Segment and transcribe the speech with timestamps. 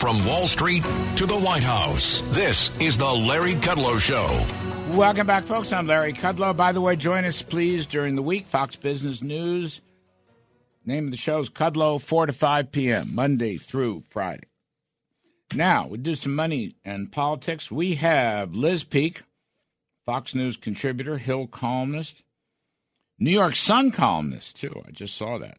[0.00, 0.82] From Wall Street
[1.16, 4.96] to the White House, this is the Larry Kudlow Show.
[4.96, 5.74] Welcome back, folks.
[5.74, 6.56] I'm Larry Kudlow.
[6.56, 8.46] By the way, join us, please, during the week.
[8.46, 9.82] Fox Business News.
[10.86, 14.46] Name of the show is Kudlow, 4 to 5 p.m., Monday through Friday.
[15.54, 17.70] Now, we do some money and politics.
[17.70, 19.20] We have Liz Peek,
[20.06, 22.24] Fox News contributor, Hill columnist,
[23.18, 24.82] New York Sun columnist, too.
[24.88, 25.58] I just saw that.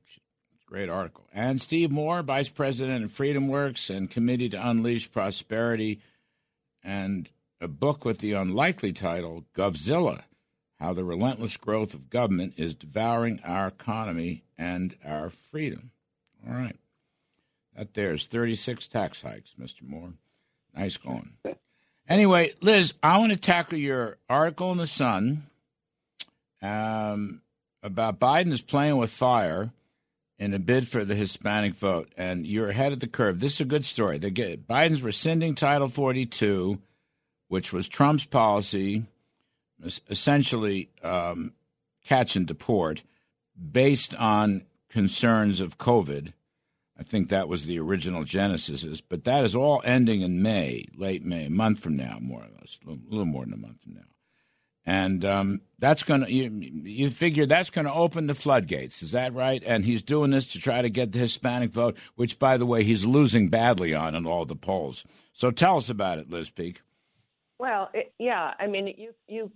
[0.72, 1.28] Great article.
[1.34, 6.00] And Steve Moore, Vice President of FreedomWorks and Committee to Unleash Prosperity,
[6.82, 7.28] and
[7.59, 10.22] a book with the unlikely title, Govzilla
[10.80, 15.92] How the Relentless Growth of Government is Devouring Our Economy and Our Freedom.
[16.48, 16.78] All right.
[17.76, 19.84] That there's 36 tax hikes, Mr.
[19.84, 20.14] Moore.
[20.73, 21.34] Nice going.
[22.08, 25.48] Anyway, Liz, I want to tackle your article in The Sun
[26.62, 27.42] um,
[27.84, 29.73] about Biden is playing with fire
[30.41, 33.40] in a bid for the Hispanic vote, and you're ahead of the curve.
[33.40, 34.18] This is a good story.
[34.18, 36.81] They get Biden's rescinding Title 42,
[37.48, 39.06] which was Trump's policy,
[40.09, 41.53] essentially um,
[42.03, 43.03] catch and deport,
[43.72, 46.34] based on concerns of COVID.
[46.97, 49.00] I think that was the original genesis.
[49.00, 52.50] But that is all ending in May, late May, a month from now, more or
[52.59, 54.02] less, a little more than a month from now
[54.86, 59.04] and um, that's going to you, you figure that's going to open the floodgates.
[59.04, 59.62] Is that right?
[59.66, 62.84] And he's doing this to try to get the hispanic vote which by the way
[62.84, 65.04] he's losing badly on in all the polls.
[65.34, 66.82] So tell us about it liz peek.
[67.59, 69.52] Well it, yeah i mean you you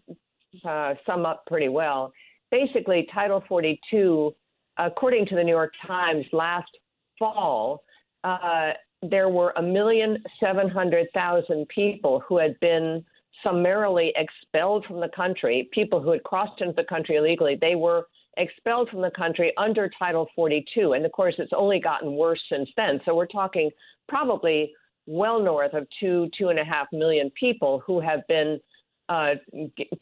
[0.64, 2.14] uh, sum up pretty well.
[2.52, 4.34] Basically title 42
[4.78, 6.70] according to the new york times last
[7.18, 7.84] fall
[8.23, 13.03] uh, there were a million seven hundred thousand people who had been
[13.45, 18.07] summarily expelled from the country, people who had crossed into the country illegally, they were
[18.38, 20.93] expelled from the country under Title 42.
[20.93, 22.99] And of course, it's only gotten worse since then.
[23.05, 23.69] So we're talking
[24.09, 24.73] probably
[25.05, 28.59] well north of two, two and a half million people who have been
[29.09, 29.35] uh,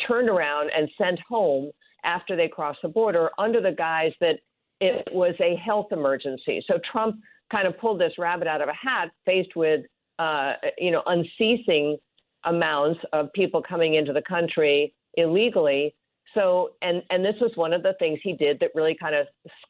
[0.08, 1.72] turned around and sent home
[2.06, 4.38] after they crossed the border under the guise that
[4.80, 6.64] it was a health emergency.
[6.68, 7.18] So Trump
[7.52, 9.82] kind of pulled this rabbit out of a hat, faced with
[10.20, 11.98] uh, you know unceasing
[12.46, 15.96] amounts of people coming into the country illegally.
[16.34, 19.28] So, and and this was one of the things he did that really kind of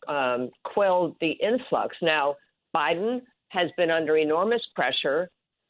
[0.08, 1.96] um, quelled the influx.
[2.02, 2.36] Now,
[2.76, 5.30] Biden has been under enormous pressure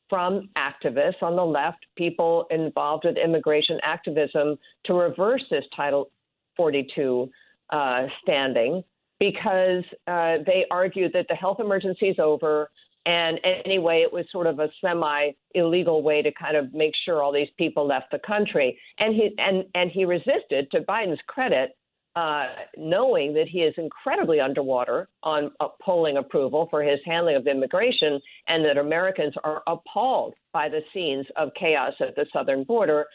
[0.09, 6.11] from activists on the left, people involved with immigration activism, to reverse this Title
[6.55, 7.29] 42
[7.71, 8.83] uh, standing
[9.19, 12.69] because uh, they argue that the health emergency is over.
[13.05, 17.21] And anyway, it was sort of a semi illegal way to kind of make sure
[17.21, 18.79] all these people left the country.
[18.97, 21.75] And he and and he resisted, to Biden's credit,
[22.15, 22.45] uh,
[22.77, 28.21] knowing that he is incredibly underwater on uh, polling approval for his handling of immigration,
[28.47, 33.05] and that Americans are appalled by the scenes of chaos at the southern border.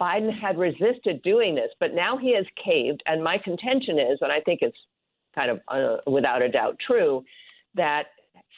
[0.00, 3.02] Biden had resisted doing this, but now he has caved.
[3.06, 4.76] And my contention is, and I think it's
[5.34, 7.24] kind of uh, without a doubt true,
[7.74, 8.04] that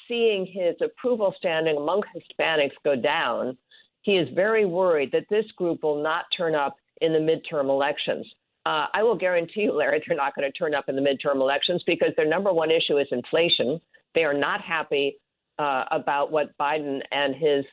[0.09, 3.57] seeing his approval standing among Hispanics go down,
[4.03, 8.27] he is very worried that this group will not turn up in the midterm elections.
[8.65, 11.37] Uh, I will guarantee you, Larry, they're not going to turn up in the midterm
[11.37, 13.81] elections because their number one issue is inflation.
[14.15, 15.17] They are not happy
[15.59, 17.65] uh, about what Biden and his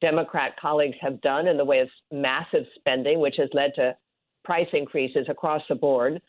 [0.00, 3.96] Democrat colleagues have done in the way of massive spending, which has led to
[4.44, 6.20] price increases across the board.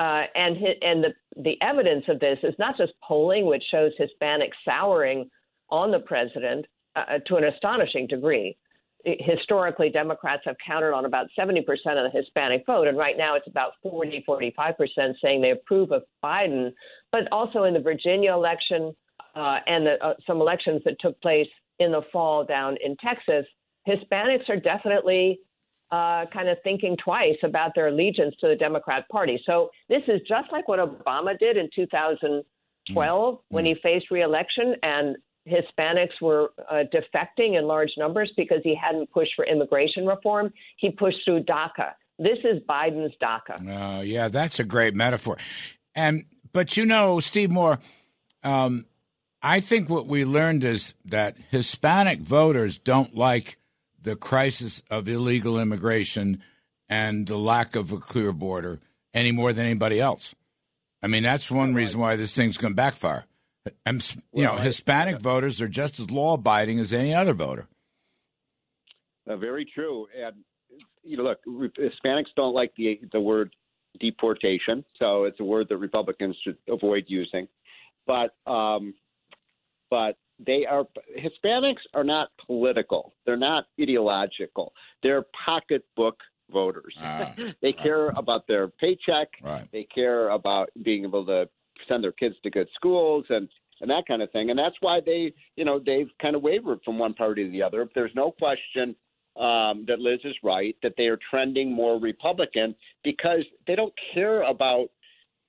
[0.00, 1.12] Uh, and and the
[1.42, 5.28] the evidence of this is not just polling, which shows Hispanics souring
[5.68, 6.64] on the president
[6.96, 8.56] uh, uh to an astonishing degree.
[9.04, 13.46] Historically, Democrats have counted on about 70% of the Hispanic vote, and right now it's
[13.46, 14.74] about 40, 45%
[15.22, 16.70] saying they approve of Biden.
[17.10, 18.94] But also in the Virginia election
[19.34, 23.46] uh, and the, uh, some elections that took place in the fall down in Texas,
[23.88, 25.40] Hispanics are definitely
[25.92, 29.40] uh, kind of thinking twice about their allegiance to the Democrat Party.
[29.44, 33.54] So this is just like what Obama did in 2012 mm-hmm.
[33.54, 35.16] when he faced reelection and
[35.48, 40.52] Hispanics were uh, defecting in large numbers because he hadn't pushed for immigration reform.
[40.76, 41.92] He pushed through DACA.
[42.18, 43.98] This is Biden's DACA.
[43.98, 45.38] Uh, yeah, that's a great metaphor.
[45.94, 47.78] And but you know, Steve Moore,
[48.44, 48.86] um,
[49.42, 53.56] I think what we learned is that Hispanic voters don't like
[54.02, 56.42] the crisis of illegal immigration
[56.88, 58.80] and the lack of a clear border
[59.14, 60.34] any more than anybody else.
[61.02, 63.24] I mean, that's one reason why this thing's going to backfire.
[63.84, 67.68] And, you know, Hispanic voters are just as law abiding as any other voter.
[69.28, 70.08] Uh, very true.
[70.16, 70.36] And,
[71.02, 73.54] you know, look, Hispanics don't like the, the word
[73.98, 77.48] deportation, so it's a word that Republicans should avoid using.
[78.06, 78.94] But, um,
[79.90, 80.84] but they are
[81.18, 83.14] Hispanics are not political.
[83.26, 84.72] They're not ideological.
[85.02, 86.18] They're pocketbook
[86.52, 86.94] voters.
[87.00, 89.28] Ah, they care about their paycheck.
[89.42, 89.68] Right.
[89.72, 91.48] They care about being able to
[91.88, 93.48] send their kids to good schools and
[93.80, 94.50] and that kind of thing.
[94.50, 97.62] And that's why they, you know, they've kind of wavered from one party to the
[97.62, 97.88] other.
[97.94, 98.94] There's no question
[99.36, 104.42] um, that Liz is right that they are trending more Republican because they don't care
[104.42, 104.88] about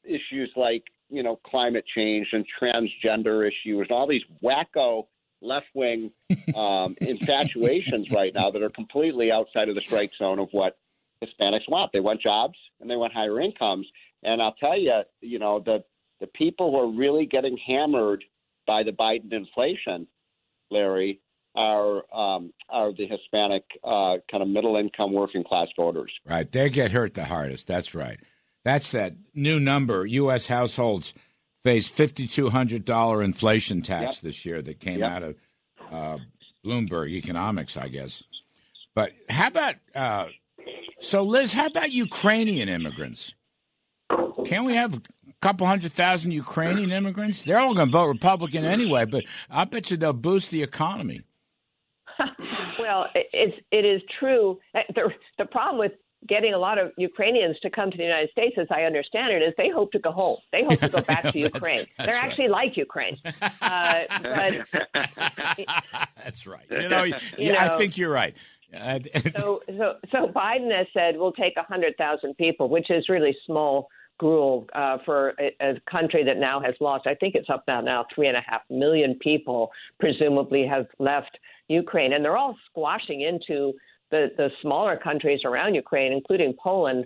[0.06, 5.06] issues like you know climate change and transgender issues and all these wacko
[5.42, 6.12] left wing
[6.56, 10.78] um, infatuations right now that are completely outside of the strike zone of what
[11.24, 11.92] Hispanics want.
[11.92, 13.88] They want jobs and they want higher incomes.
[14.24, 15.84] And I'll tell you, you know, the
[16.20, 18.24] the people who are really getting hammered
[18.68, 20.08] by the Biden inflation,
[20.70, 21.20] Larry,
[21.56, 26.12] are um, are the Hispanic uh, kind of middle income working class voters.
[26.26, 26.50] Right.
[26.50, 27.68] They get hurt the hardest.
[27.68, 28.20] That's right.
[28.64, 30.06] That's that new number.
[30.06, 30.48] U.S.
[30.48, 31.14] households
[31.64, 34.22] face $5,200 inflation tax Yep.
[34.24, 35.12] this year that came Yep.
[35.12, 35.36] out of
[35.92, 36.18] uh,
[36.66, 38.24] Bloomberg Economics, I guess.
[38.96, 40.28] But how about, uh,
[41.00, 43.34] so Liz, how about Ukrainian immigrants?
[44.46, 45.02] Can't we have a
[45.42, 47.44] couple hundred thousand Ukrainian immigrants?
[47.44, 51.22] They're all going to vote Republican anyway, but I bet you they'll boost the economy.
[52.80, 54.60] Well, it- it's it is true.
[54.74, 55.92] Uh, The the problem with
[56.28, 59.42] getting a lot of Ukrainians to come to the United States, as I understand it,
[59.42, 60.38] is they hope to go home.
[60.52, 61.88] They hope to go back to Ukraine.
[61.98, 62.26] that's They're right.
[62.26, 63.18] actually like Ukraine.
[63.62, 65.66] Uh, but
[66.24, 66.66] That's right.
[66.70, 68.36] You know, You yeah, I think you're right.
[69.38, 73.36] So so so Biden has said we'll take a hundred thousand people, which is really
[73.46, 77.08] small gruel uh, for a, a country that now has lost.
[77.08, 81.38] I think it's up now now three and a half million people presumably have left
[81.68, 83.74] Ukraine, and they're all squashing into
[84.12, 87.06] the the smaller countries around Ukraine, including Poland,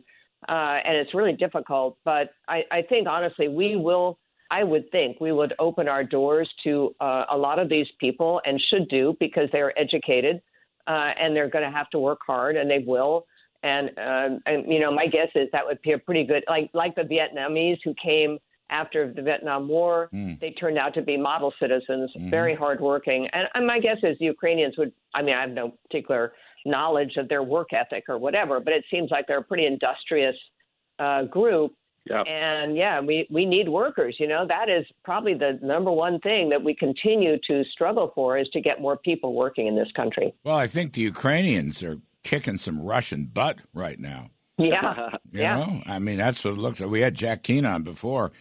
[0.50, 1.98] uh, and it's really difficult.
[2.04, 4.20] But I, I think honestly, we will.
[4.52, 8.42] I would think we would open our doors to uh, a lot of these people,
[8.46, 10.42] and should do because they are educated
[10.88, 13.26] uh, and they're going to have to work hard, and they will.
[13.64, 16.70] And, um, and you know, my guess is that would be a pretty good, like
[16.74, 18.38] like the Vietnamese who came
[18.70, 20.10] after the Vietnam War.
[20.40, 23.28] They turned out to be model citizens, very hardworking.
[23.34, 24.92] And, and my guess is the Ukrainians would.
[25.16, 26.34] I mean, I have no particular
[26.66, 30.36] knowledge of their work ethic or whatever, but it seems like they're a pretty industrious
[31.00, 31.74] uh, group.
[32.10, 32.22] Yeah.
[32.22, 34.16] And yeah, we, we need workers.
[34.20, 38.38] You know, that is probably the number one thing that we continue to struggle for
[38.38, 40.34] is to get more people working in this country.
[40.44, 44.30] well, I think the Ukrainians are kicking some Russian butt right now.
[44.58, 45.10] Yeah.
[45.32, 45.58] You yeah.
[45.58, 46.90] know, I mean, that's what it looks like.
[46.90, 48.32] We had Jack Keane on before.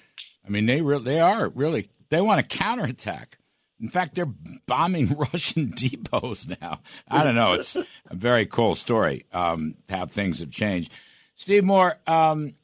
[0.46, 3.38] I mean, they re- they are really they want to counterattack.
[3.84, 4.32] In fact, they're
[4.66, 6.80] bombing Russian depots now.
[7.06, 7.52] I don't know.
[7.52, 10.90] It's a very cool story um, how things have changed.
[11.36, 12.54] Steve Moore, um,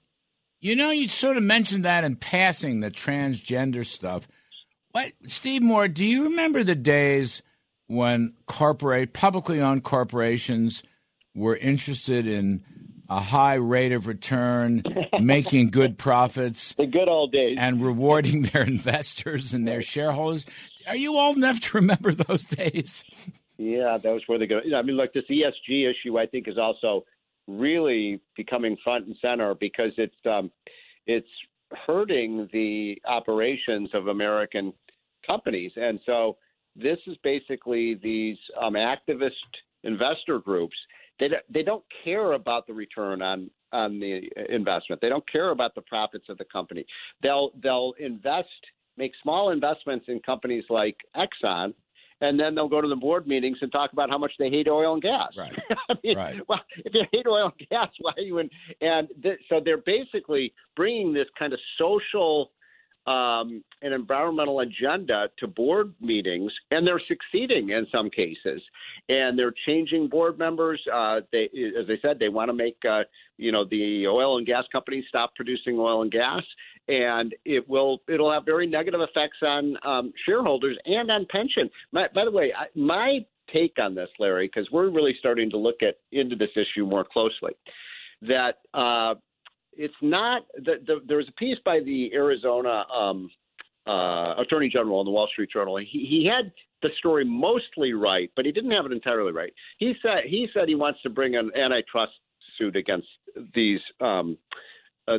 [0.61, 4.27] you know, you sort of mentioned that in passing, the transgender stuff.
[4.93, 5.89] What, Steve Moore?
[5.89, 7.43] Do you remember the days
[7.87, 10.83] when corporate, publicly owned corporations
[11.35, 12.65] were interested in
[13.11, 14.85] a high rate of return,
[15.21, 17.59] making good profits, The good old days.
[17.61, 20.47] and rewarding their investors and their shareholders?
[20.87, 23.05] Are you old enough to remember those days?
[23.59, 24.73] Yeah, those were the good.
[24.75, 27.05] I mean, look, this ESG issue I think is also
[27.47, 30.51] really becoming front and center because it's um,
[31.07, 31.29] it's
[31.87, 34.73] hurting the operations of American
[35.27, 36.37] companies, and so
[36.77, 39.31] this is basically these um, activist
[39.85, 40.77] investor groups.
[41.19, 45.01] They they don't care about the return on on the investment.
[45.01, 46.85] They don't care about the profits of the company.
[47.23, 48.49] They'll they'll invest,
[48.97, 51.75] make small investments in companies like Exxon,
[52.21, 54.69] and then they'll go to the board meetings and talk about how much they hate
[54.69, 55.31] oil and gas.
[55.37, 55.53] Right.
[55.89, 56.41] I mean, Right.
[56.49, 58.51] Well, if you hate oil and gas, why are you in?
[58.81, 62.51] And th- so they're basically bringing this kind of social
[63.07, 68.61] um, and environmental agenda to board meetings, and they're succeeding in some cases.
[69.09, 70.81] And they're changing board members.
[70.93, 71.45] Uh, they,
[71.79, 73.03] as I said, they want to make uh,
[73.39, 76.43] you know the oil and gas companies stop producing oil and gas,
[76.89, 81.71] and it will it'll have very negative effects on um, shareholders and on pension.
[81.93, 85.57] My, by the way, I, my take on this, Larry, because we're really starting to
[85.57, 87.53] look at into this issue more closely.
[88.23, 89.15] That uh,
[89.73, 90.43] it's not.
[90.57, 93.31] The, the, there was a piece by the Arizona um,
[93.87, 95.77] uh, Attorney General in the Wall Street Journal.
[95.77, 99.53] He, he had the story mostly right, but he didn't have it entirely right.
[99.79, 102.13] He said he said he wants to bring an antitrust
[102.59, 103.09] suit against
[103.55, 104.37] these um,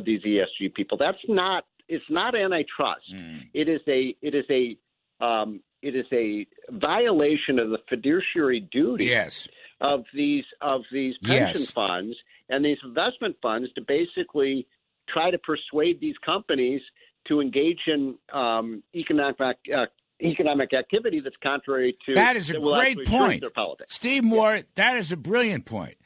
[0.00, 0.96] these ESG people.
[0.98, 1.64] That's not.
[1.88, 3.04] It's not antitrust.
[3.52, 4.16] It is a.
[4.22, 4.76] It is a.
[5.24, 9.48] Um, it is a violation of the fiduciary duty Yes.
[9.80, 11.70] of these of these pension Yes.
[11.72, 12.16] funds
[12.48, 14.66] and these investment funds to basically
[15.08, 16.80] try to persuade these companies
[17.26, 19.86] to engage in um, economic uh,
[20.22, 23.92] economic activity that's contrary to that is a that great point, Their politics.
[23.94, 24.60] Steve Moore.
[24.76, 25.96] That is a brilliant point.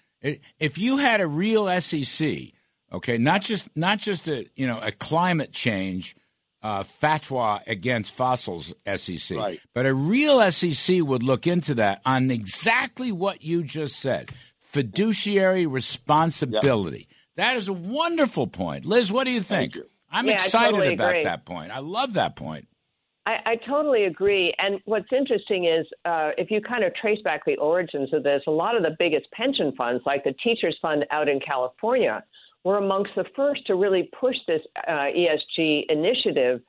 [0.59, 2.53] If you had a real SEC,
[2.93, 6.17] okay, not just not just a you know a climate change
[6.63, 9.61] uh, fatwa against fossils SEC, Right.
[9.75, 15.67] but a real SEC would look into that on exactly what you just said: fiduciary
[15.67, 17.09] responsibility.
[17.37, 19.13] That is a wonderful point, Liz.
[19.13, 19.75] What do you think?
[19.75, 19.87] you.
[20.11, 21.25] I'm Yeah, excited totally about agree.
[21.25, 21.71] that point.
[21.71, 22.69] I love that point.
[23.27, 24.55] I, I totally agree.
[24.59, 28.43] And what's interesting is uh, if you kind of trace back the origins of this,
[28.47, 32.23] a lot of the biggest pension funds, like the Teachers Fund out in California,
[32.67, 36.61] were amongst the first to really push this uh, ESG initiative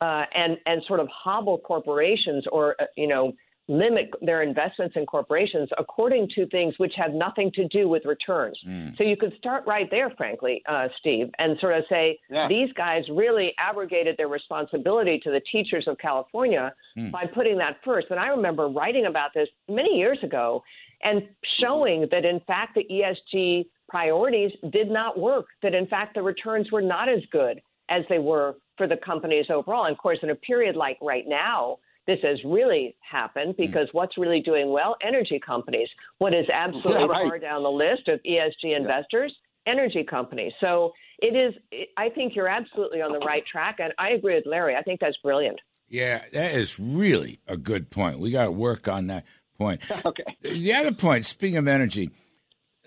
[0.00, 3.32] uh, and and sort of hobble corporations or uh, you know
[3.68, 8.58] limit their investments in corporations according to things which have nothing to do with returns.
[8.98, 12.46] So you could start right there, frankly, uh, Steve, and sort of say Yeah.
[12.46, 16.74] these guys really abrogated their responsibility to the teachers of California
[17.10, 18.08] by putting that first.
[18.10, 20.62] And I remember writing about this many years ago
[21.02, 21.26] and
[21.60, 26.72] showing that, in fact, the ESG priorities did not work, that, in fact, the returns
[26.72, 29.84] were not as good as they were for the companies overall.
[29.84, 31.76] And, of course, in a period like right now,
[32.08, 33.62] this has really happened hmm.
[33.62, 34.96] because what's really doing well?
[35.06, 35.86] Energy companies.
[36.18, 37.28] What is absolutely Yeah, right.
[37.28, 39.32] far down the list of ESG investors?
[39.64, 40.52] Energy companies.
[40.60, 41.54] So it is,
[41.96, 43.76] I think you're absolutely on the right track.
[43.78, 44.74] And I agree with Larry.
[44.74, 45.60] I think that's brilliant.
[45.88, 48.18] Yeah, that is really a good point.
[48.18, 49.24] We got to work on that
[49.56, 49.82] point.
[50.04, 50.24] Okay.
[50.42, 52.10] The other point, speaking of energy,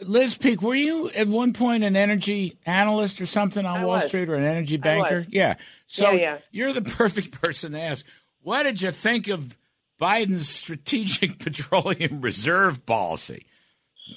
[0.02, 3.96] Liz Peek, were you at one point an energy analyst or something on I Wall
[3.96, 4.08] was.
[4.08, 5.26] Street or an energy banker?
[5.30, 5.56] Yeah.
[5.88, 6.38] So Yeah, yeah.
[6.52, 8.06] you're the perfect person to ask.
[8.42, 9.58] What did you think of
[10.00, 13.46] Biden's strategic petroleum reserve policy?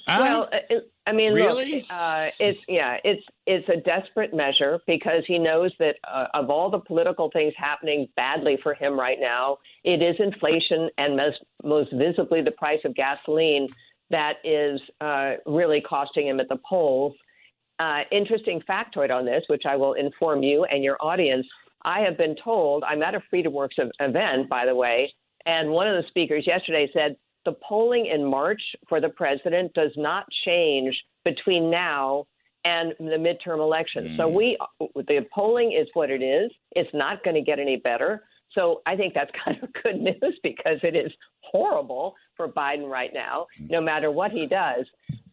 [0.07, 1.77] Well, uh, I mean, Really?
[1.81, 6.49] look, uh, it's yeah, it's it's a desperate measure because he knows that uh, of
[6.49, 11.39] all the political things happening badly for him right now, it is inflation and most
[11.63, 13.67] most visibly the price of gasoline
[14.11, 17.13] that is uh, really costing him at the polls.
[17.79, 21.47] Uh, interesting factoid on this, which I will inform you and your audience.
[21.83, 25.11] I have been told I'm at a FreedomWorks event, by the way,
[25.45, 27.15] and one of the speakers yesterday said
[27.45, 32.25] the polling in March for the president does not change between now
[32.63, 34.15] and the midterm elections.
[34.17, 36.51] So we, the polling is what it is.
[36.73, 38.23] It's not going to get any better.
[38.53, 43.11] So I think that's kind of good news because it is horrible for Biden right
[43.13, 44.85] now, no matter what he does.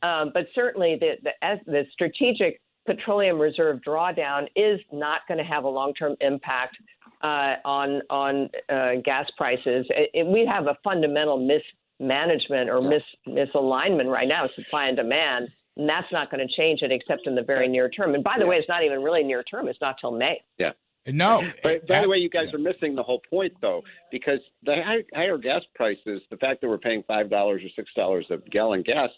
[0.02, 5.44] Um, but certainly the, the as the strategic petroleum reserve drawdown is not going to
[5.44, 6.76] have a long-term impact
[7.22, 9.84] uh, on on uh, gas prices.
[9.90, 11.36] It, it- we have a fundamental
[12.00, 16.82] mismanagement or mis, misalignment right now, supply and demand, and that's not going to change
[16.82, 18.14] it except in the very near term.
[18.14, 20.40] And by the way, it's not even really near term; it's not till May.
[20.58, 20.70] Yeah.
[21.06, 21.42] No.
[21.62, 22.56] But by the way, you guys yeah.
[22.56, 26.68] are missing the whole point, though, because the high, higher gas prices, the fact that
[26.68, 29.10] we're paying five dollars or six dollars a gallon gas,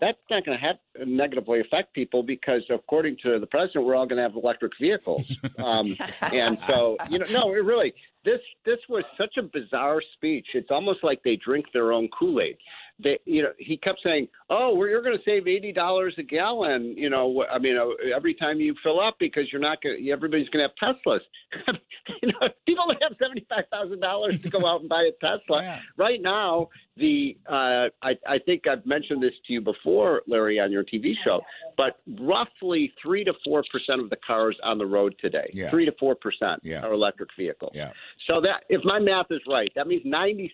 [0.00, 0.76] that's not going to have
[1.06, 5.24] negatively affect people because, according to the president, we're all going to have electric vehicles.
[5.56, 10.46] Um, and so, you know, no, it really, this this was such a bizarre speech.
[10.54, 12.56] It's almost like they drink their own Kool Aid.
[13.02, 16.22] They, you know, he kept saying, "Oh, we're, you're going to save eighty dollars a
[16.22, 20.08] gallon." You know, I mean, uh, every time you fill up because you're not going.
[20.10, 21.20] Everybody's going to have Teslas.
[22.22, 25.12] you know, people that have seventy five thousand dollars to go out and buy a
[25.20, 25.62] Tesla.
[25.62, 25.80] Yeah.
[25.96, 30.70] Right now, the uh, I, I think I've mentioned this to you before, Larry, on
[30.70, 31.40] your TV show,
[31.76, 35.70] but roughly three to four percent of the cars on the road today, Yeah.
[35.70, 36.82] three to four percent, Yeah.
[36.82, 37.72] are electric vehicles.
[37.74, 37.90] Yeah.
[38.28, 40.50] So that, if my math is right, that means 96%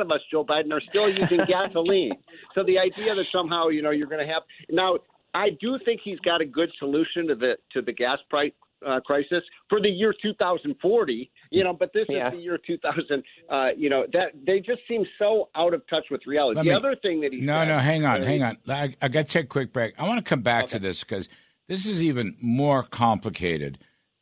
[0.00, 2.12] of us, Joe Biden, are still using gasoline.
[2.54, 4.98] So the idea that somehow, you know, you're going to have now,
[5.34, 8.52] I do think he's got a good solution to the to the gas price
[8.86, 11.30] uh, crisis for the year 2040.
[11.50, 12.28] You know, but this Yeah.
[12.28, 13.22] is the year 2000.
[13.48, 16.56] Uh, you know that they just seem so out of touch with reality.
[16.56, 18.56] Let the me- other thing that he No, said, no, hang on, hang on.
[18.68, 19.98] I, I got to take a quick break.
[20.00, 21.28] I want to come back to this because
[21.68, 23.78] this is even more complicated,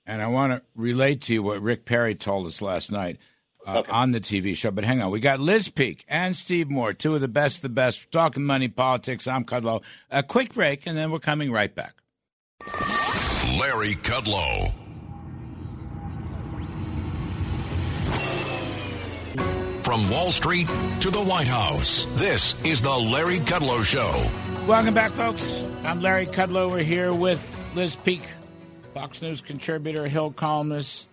[0.06, 3.18] and I want to relate to you what Rick Perry told us last night
[3.66, 4.70] uh, on the TV show.
[4.70, 7.62] But hang on, we got Liz Peek and Steve Moore, two of the best, of
[7.62, 8.06] the best.
[8.06, 9.26] We're talking money, politics.
[9.28, 9.82] I'm Kudlow.
[10.10, 11.94] A quick break, and then we're coming right back.
[13.58, 14.72] Larry Kudlow.
[19.82, 20.68] From Wall Street
[21.00, 24.30] to the White House, this is the Larry Kudlow Show.
[24.68, 25.64] Welcome back, folks.
[25.82, 26.70] I'm Larry Kudlow.
[26.70, 27.42] We're here with
[27.74, 28.22] Liz Peek,
[28.94, 31.08] Fox News contributor, Hill columnist,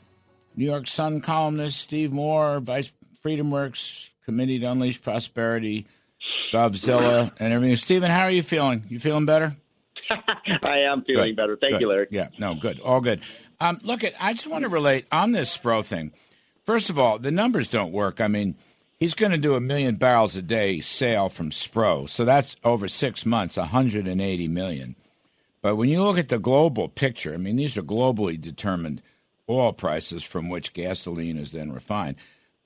[0.55, 5.87] New York Sun columnist, Steve Moore, Vice FreedomWorks Committee to Unleash Prosperity,
[6.53, 7.75] Govzilla, and everything.
[7.77, 8.83] Stephen, how are you feeling?
[8.87, 9.55] You feeling better?
[10.63, 11.35] I am feeling Good.
[11.35, 11.57] better.
[11.57, 11.81] Thank Good.
[11.81, 12.07] you, Larry.
[12.11, 12.79] Yeah, no, good.
[12.79, 13.21] All good.
[13.59, 16.11] Um, look, at I just want to relate on this Spro thing.
[16.65, 18.19] First of all, the numbers don't work.
[18.19, 18.55] I mean,
[18.97, 22.87] he's going to do a million barrels a day sale from Spro, so that's over
[22.87, 24.95] six months, 180 million.
[25.61, 29.01] But when you look at the global picture, I mean, these are globally determined
[29.49, 32.17] oil prices from which gasoline is then refined.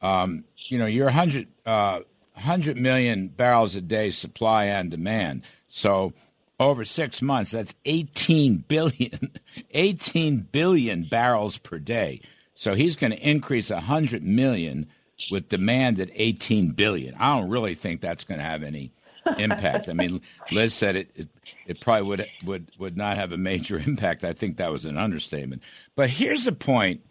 [0.01, 2.00] Um, you know, you're 100, uh,
[2.34, 5.43] 100 million barrels a day supply and demand.
[5.67, 6.13] So
[6.59, 9.31] over six months, that's 18 billion,
[9.71, 12.21] 18 billion barrels per day.
[12.55, 14.87] So he's going to increase 100 million
[15.31, 17.15] with demand at 18 billion.
[17.15, 18.91] I don't really think that's going to have any
[19.37, 19.87] impact.
[19.87, 21.27] I mean, Liz said it, it,
[21.67, 24.23] it probably would would would not have a major impact.
[24.23, 25.61] I think that was an understatement.
[25.95, 27.01] But here's the point.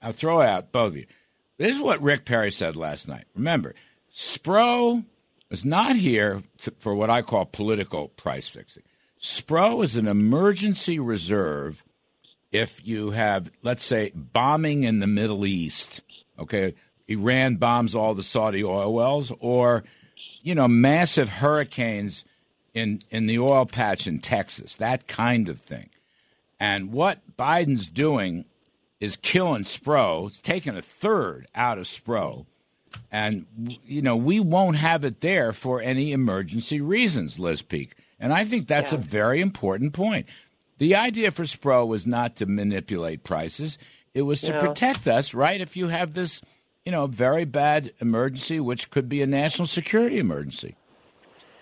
[0.00, 1.06] I'll throw out both of you.
[1.58, 3.24] This is what Rick Perry said last night.
[3.34, 3.74] Remember,
[4.14, 5.04] Spro
[5.50, 8.82] is not here to, for what I call political price fixing.
[9.20, 11.82] Spro is an emergency reserve
[12.52, 16.00] if you have, let's say, bombing in the Middle East.
[16.38, 16.74] Okay,
[17.08, 19.84] Iran bombs all the Saudi oil wells, or
[20.42, 22.24] you know, massive hurricanes
[22.74, 25.90] in in the oil patch in Texas, that kind of thing.
[26.60, 28.44] And what Biden's doing
[29.00, 30.26] is killing Spro.
[30.28, 32.46] It's taking a third out of Spro.
[33.10, 33.46] And,
[33.84, 37.94] you know, we won't have it there for any emergency reasons, Liz Peek.
[38.18, 38.98] And I think that's yeah.
[38.98, 40.26] a very important point.
[40.78, 43.78] The idea for Spro was not to manipulate prices,
[44.14, 44.60] it was to no.
[44.60, 45.60] protect us, right?
[45.60, 46.40] If you have this,
[46.84, 50.76] you know, very bad emergency, which could be a national security emergency.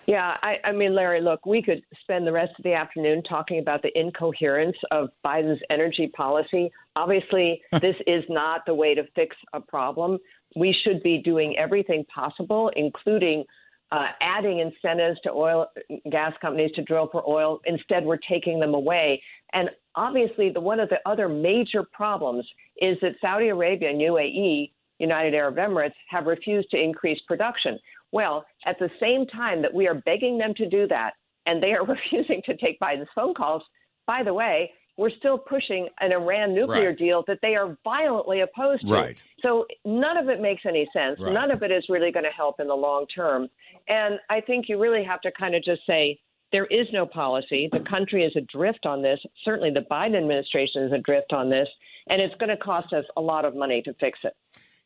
[0.07, 3.59] Yeah, I, I mean, Larry, look, we could spend the rest of the afternoon talking
[3.59, 6.71] about the incoherence of Biden's energy policy.
[6.95, 10.19] Obviously, this is not the way to fix a problem.
[10.55, 13.43] We should be doing everything possible, including
[13.91, 15.67] uh, adding incentives to oil
[16.11, 17.59] gas companies to drill for oil.
[17.65, 19.21] Instead, we're taking them away.
[19.53, 22.45] And obviously, the one of the other major problems
[22.81, 27.79] is that Saudi Arabia and UAE, United Arab Emirates, have refused to increase production.
[28.11, 31.13] Well, at the same time that we are begging them to do that,
[31.45, 33.63] and they are refusing to take Biden's phone calls,
[34.07, 36.97] by the way, we're still pushing an Iran nuclear right.
[36.97, 38.93] deal that they are violently opposed to.
[38.93, 39.23] Right.
[39.41, 41.19] So none of it makes any sense.
[41.19, 41.33] Right.
[41.33, 43.49] None of it is really going to help in the long term.
[43.87, 46.19] And I think you really have to kind of just say
[46.51, 47.69] there is no policy.
[47.71, 49.19] The country is adrift on this.
[49.43, 51.67] Certainly the Biden administration is adrift on this.
[52.07, 54.33] And it's going to cost us a lot of money to fix it.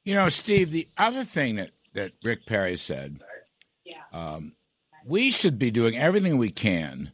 [0.04, 3.22] You know, Steve, the other thing that that Rick Perry said.
[4.12, 4.54] Um,
[5.06, 7.12] we should be doing everything we can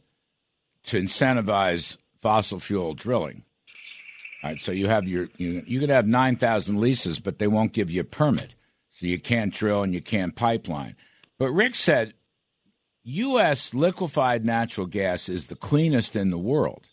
[0.84, 3.44] to incentivize fossil fuel drilling.
[4.42, 7.46] All right, so you have your you, you could have nine thousand leases, but they
[7.46, 8.56] won't give you a permit,
[8.90, 10.96] so you can't drill and you can't pipeline.
[11.38, 12.14] But Rick said,
[13.04, 13.72] U.S.
[13.72, 16.88] liquefied natural gas is the cleanest in the world,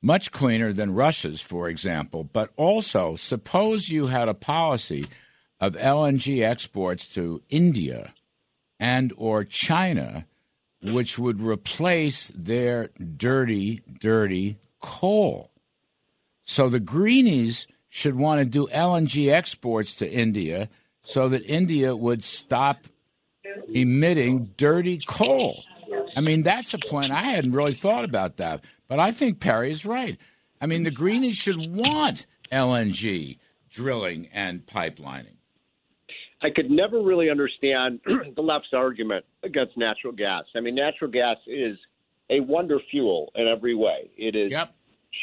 [0.00, 2.22] much cleaner than Russia's, for example.
[2.22, 5.06] But also, suppose you had a policy
[5.58, 8.14] of LNG exports to India
[8.78, 10.26] and or China
[10.84, 15.50] which would replace their dirty dirty coal.
[16.44, 20.68] So the greenies should want to do LNG exports to India
[21.02, 22.84] so that India would stop
[23.72, 25.62] emitting dirty coal.
[26.16, 29.70] I mean, that's a point I hadn't really thought about that, but I think Perry
[29.70, 30.18] is right.
[30.60, 33.38] I mean, the greenies should want LNG
[33.70, 35.36] drilling and pipelining.
[36.44, 38.00] I could never really understand
[38.36, 40.44] the left's argument against natural gas.
[40.54, 41.78] I mean, natural gas is
[42.28, 44.10] a wonder fuel in every way.
[44.18, 44.74] It is yep.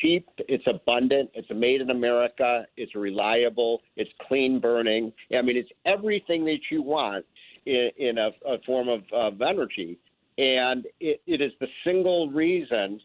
[0.01, 5.13] cheap, it's abundant, it's made in America, it's reliable, it's clean burning.
[5.37, 7.23] I mean, it's everything that you want
[7.67, 9.99] in, in a, a, form of, of energy.
[10.39, 12.99] And it, it is the single reason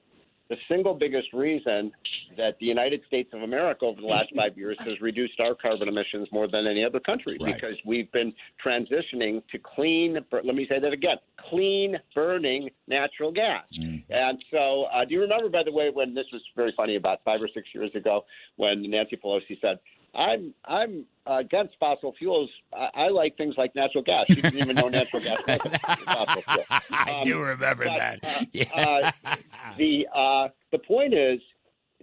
[0.49, 1.93] the single biggest reason
[2.37, 5.89] that the United States of America over the last five years has reduced our carbon
[5.89, 7.55] emissions more than any other country right.
[7.55, 8.33] because we've been
[8.65, 11.17] transitioning to clean, let me say that again,
[11.51, 13.65] clean burning natural gas.
[13.81, 14.05] Mm.
[14.11, 17.21] And so, uh, do you remember, by the way, when this was very funny about
[17.25, 18.25] five or six years ago
[18.57, 19.79] when Nancy Pelosi said,
[20.17, 22.49] I'm I'm against fossil fuels.
[22.73, 24.29] I, I, like things like natural gas.
[24.29, 25.59] You didn't even know natural gas was
[26.05, 26.65] fossil fuel.
[26.71, 28.19] Um, I do remember but, that.
[28.23, 29.11] Uh, yeah.
[29.25, 29.37] uh,
[29.77, 31.41] the uh, the point is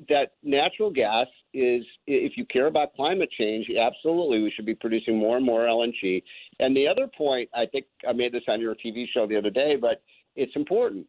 [0.10, 5.18] that natural gas is, if you care about climate change, absolutely we should be producing
[5.18, 6.24] more and more LNG.
[6.60, 9.52] And the other point, I think I made this on your TV show the other
[9.52, 10.02] day, but
[10.36, 11.06] it's important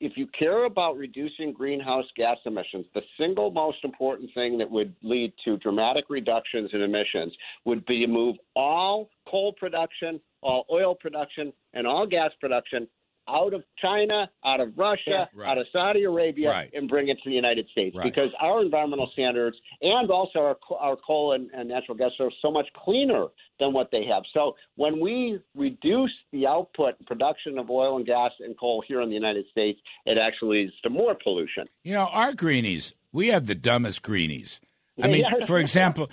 [0.00, 4.94] if you care about reducing greenhouse gas emissions, the single most important thing that would
[5.02, 7.32] lead to dramatic reductions in emissions
[7.64, 12.86] would be to move all coal production, all oil production, and all gas production
[13.28, 15.48] out of China, out of Russia, right.
[15.50, 16.70] out of Saudi Arabia, Right.
[16.74, 18.04] and bring it to the United States Right.
[18.04, 22.50] because our environmental standards and also our, our coal and, and natural gas are so
[22.50, 23.26] much cleaner
[23.60, 24.24] than what they have.
[24.34, 29.00] So when we reduce the output and production of oil and gas and coal here
[29.00, 31.68] in the United States, it actually leads to more pollution.
[31.84, 34.60] You know, our greenies, we have the dumbest greenies.
[35.02, 36.10] I mean, for example,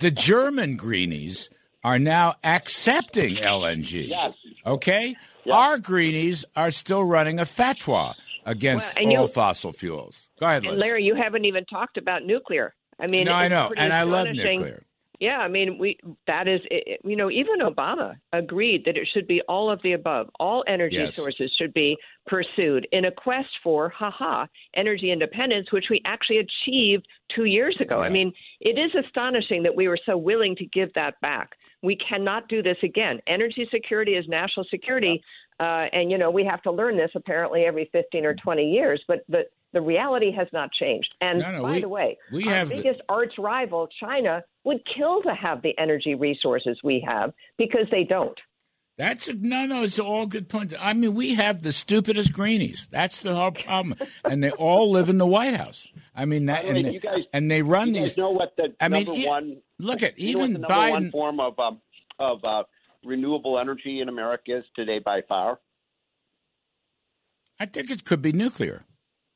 [0.00, 1.50] the German greenies
[1.84, 4.08] are now accepting LNG.
[4.08, 4.32] Yes.
[4.66, 5.16] Okay?
[5.50, 10.28] Our greenies are still running a fatwa against Well, all you- fossil fuels.
[10.40, 10.78] Go ahead, Liz.
[10.78, 12.74] Larry, you haven't even talked about nuclear.
[13.00, 13.72] I mean, no, I know.
[13.76, 14.84] And I love nuclear.
[15.20, 19.26] Yeah, I mean, we that is, it, you know, even Obama agreed that it should
[19.26, 20.30] be all of the above.
[20.38, 21.16] All energy Yes.
[21.16, 21.96] sources should be
[22.28, 28.00] pursued in a quest for, haha, energy independence, which we actually achieved two years ago.
[28.00, 31.56] I mean, it is astonishing that we were so willing to give that back.
[31.82, 33.20] We cannot do this again.
[33.26, 35.22] Energy security is national security,
[35.60, 39.02] uh, and you know we have to learn this apparently every 15 or 20 years.
[39.06, 41.14] But the the reality has not changed.
[41.20, 44.42] And No, no, by we- the way, we our have the- biggest arch rival, China,
[44.64, 48.38] would kill to have the energy resources we have because they don't.
[48.98, 49.84] That's a, no, no.
[49.84, 50.74] It's all good points.
[50.78, 52.88] I mean, we have the stupidest greenies.
[52.90, 55.86] That's the whole problem, and they all live in the White House.
[56.16, 58.04] I mean, that, By the way, and, they, you guys- and they run You guys
[58.10, 58.16] these.
[58.16, 60.90] know what the I mean, number one Look at you know what even the number
[60.90, 61.80] one form of um,
[62.18, 62.64] of uh,
[63.04, 65.60] renewable energy in America is today by far
[67.60, 68.84] I think it could be nuclear.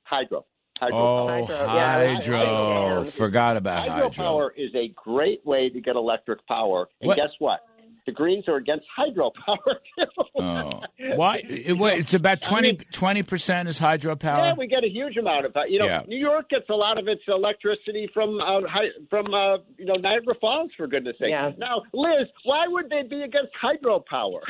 [0.04, 0.44] hydro.
[0.80, 0.98] Hydro.
[0.98, 2.38] Oh, Hydro, yeah, hydro!
[2.38, 3.04] hydro.
[3.04, 4.10] Forgot about hydro.
[4.10, 6.88] Hydropower is a great way to get electric power.
[7.00, 7.60] And What- guess what?
[8.06, 9.56] The Greens are against hydropower.
[10.34, 10.82] Oh,
[11.14, 11.42] why?
[11.48, 14.38] It, what, it's about 20 percent is hydropower.
[14.38, 15.56] Yeah, we get a huge amount of.
[15.56, 16.02] Uh, you know, Yeah.
[16.08, 19.94] New York gets a lot of its electricity from uh, hi, from uh, you know
[19.94, 21.30] Niagara Falls, for goodness' sake.
[21.30, 21.52] Yeah.
[21.58, 24.40] Now, Liz, why would they be against hydropower?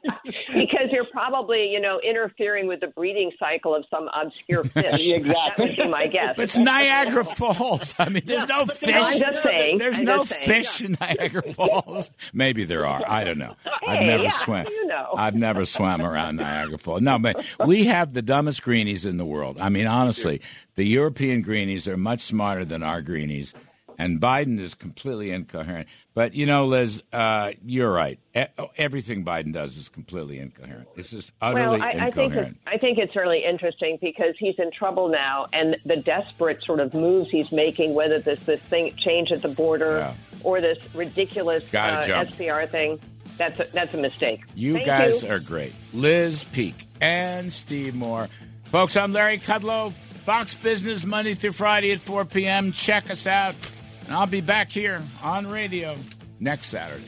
[0.54, 4.86] Because you're probably, you know, interfering with the breeding cycle of some obscure fish.
[5.00, 5.32] Exactly.
[5.34, 6.36] That would be my guess.
[6.36, 7.96] But it's Niagara Falls.
[7.98, 8.94] I mean, there's no fish.
[8.96, 9.78] I'm just saying.
[9.80, 10.46] There's I'm no just saying.
[10.46, 12.12] fish in Niagara Falls.
[12.34, 13.04] Maybe there are.
[13.08, 13.56] I don't know.
[13.88, 14.66] I've never yeah, swam.
[14.68, 15.10] you know.
[15.16, 17.02] I've never swam around Niagara Falls.
[17.02, 19.58] No, but we have the dumbest greenies in the world.
[19.60, 20.42] I mean, honestly,
[20.76, 23.54] the European greenies are much smarter than our greenies,
[23.98, 25.88] and Biden is completely incoherent.
[26.14, 28.20] But you know, Liz, uh, you're right.
[28.36, 28.44] E-
[28.78, 30.90] everything Biden does is completely incoherent.
[30.98, 32.58] It's just utterly well, I, I think incoherent.
[32.58, 36.82] it's, I think it's really interesting because he's in trouble now, and the desperate sort
[36.82, 40.14] of moves he's making, whether this this thing change at the border Yeah.
[40.44, 42.04] Or this ridiculous uh.
[42.04, 43.00] SPR thing,
[43.38, 44.44] that's a, that's a mistake.
[44.56, 45.30] You Thank guys you.
[45.30, 45.74] are great.
[45.94, 48.30] Liz Peek and Steve Moore.
[48.72, 49.92] Folks, I'm Larry Kudlow.
[49.92, 52.72] Fox Business Monday through Friday at 4 p.m.
[52.72, 53.56] Check us out.
[54.06, 55.96] And I'll be back here on radio
[56.40, 57.04] next Saturday.